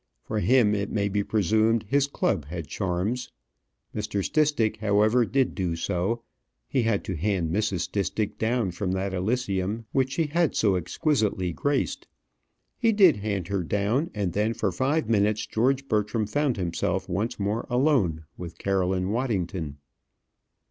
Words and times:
For 0.23 0.39
him, 0.39 0.73
it 0.73 0.89
may 0.91 1.09
be 1.09 1.23
presumed, 1.23 1.85
his 1.87 2.07
club 2.07 2.45
had 2.45 2.65
charms. 2.65 3.31
Mr. 3.95 4.23
Stistick, 4.25 4.77
however, 4.77 5.27
did 5.27 5.53
do 5.53 5.75
so; 5.75 6.23
he 6.67 6.81
had 6.81 7.03
to 7.03 7.15
hand 7.15 7.51
Mrs. 7.51 7.81
Stistick 7.81 8.39
down 8.39 8.71
from 8.71 8.93
that 8.93 9.13
elysium 9.13 9.85
which 9.91 10.13
she 10.13 10.25
had 10.25 10.55
so 10.55 10.75
exquisitely 10.75 11.53
graced. 11.53 12.07
He 12.79 12.91
did 12.91 13.17
hand 13.17 13.49
her 13.49 13.61
down; 13.61 14.09
and 14.15 14.33
then 14.33 14.55
for 14.55 14.71
five 14.71 15.07
minutes 15.07 15.45
George 15.45 15.87
Bertram 15.87 16.25
found 16.25 16.57
himself 16.57 17.07
once 17.07 17.39
more 17.39 17.67
alone 17.69 18.23
with 18.37 18.57
Caroline 18.57 19.11
Waddington. 19.11 19.77